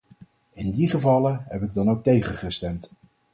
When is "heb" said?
1.47-1.61